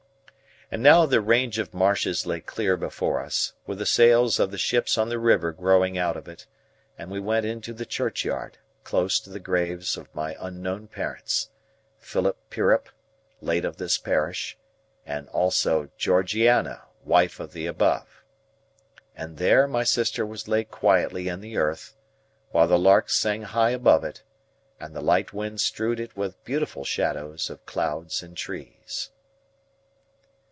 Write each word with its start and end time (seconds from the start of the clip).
And 0.73 0.81
now 0.81 1.05
the 1.05 1.19
range 1.19 1.59
of 1.59 1.73
marshes 1.73 2.25
lay 2.25 2.39
clear 2.39 2.77
before 2.77 3.19
us, 3.21 3.51
with 3.67 3.79
the 3.79 3.85
sails 3.85 4.39
of 4.39 4.51
the 4.51 4.57
ships 4.57 4.97
on 4.97 5.09
the 5.09 5.19
river 5.19 5.51
growing 5.51 5.97
out 5.97 6.15
of 6.15 6.29
it; 6.29 6.45
and 6.97 7.11
we 7.11 7.19
went 7.19 7.45
into 7.45 7.73
the 7.73 7.85
churchyard, 7.85 8.57
close 8.85 9.19
to 9.19 9.29
the 9.29 9.41
graves 9.41 9.97
of 9.97 10.07
my 10.15 10.33
unknown 10.39 10.87
parents, 10.87 11.49
Philip 11.99 12.37
Pirrip, 12.49 12.87
late 13.41 13.65
of 13.65 13.75
this 13.75 13.97
parish, 13.97 14.57
and 15.05 15.27
Also 15.31 15.91
Georgiana, 15.97 16.83
Wife 17.03 17.41
of 17.41 17.51
the 17.51 17.65
Above. 17.65 18.23
And 19.13 19.35
there, 19.35 19.67
my 19.67 19.83
sister 19.83 20.25
was 20.25 20.47
laid 20.47 20.71
quietly 20.71 21.27
in 21.27 21.41
the 21.41 21.57
earth, 21.57 21.97
while 22.51 22.69
the 22.69 22.79
larks 22.79 23.17
sang 23.17 23.41
high 23.41 23.71
above 23.71 24.05
it, 24.05 24.23
and 24.79 24.95
the 24.95 25.01
light 25.01 25.33
wind 25.33 25.59
strewed 25.59 25.99
it 25.99 26.15
with 26.15 26.41
beautiful 26.45 26.85
shadows 26.85 27.49
of 27.49 27.65
clouds 27.65 28.23
and 28.23 28.37
trees. 28.37 29.09